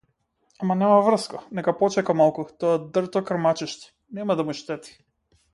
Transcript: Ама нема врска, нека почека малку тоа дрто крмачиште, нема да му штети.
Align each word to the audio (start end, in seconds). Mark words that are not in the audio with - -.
Ама 0.65 0.77
нема 0.79 0.95
врска, 1.07 1.41
нека 1.59 1.75
почека 1.83 2.17
малку 2.23 2.47
тоа 2.65 2.81
дрто 2.97 3.25
крмачиште, 3.31 3.95
нема 4.21 4.39
да 4.41 4.49
му 4.51 4.61
штети. 4.63 5.01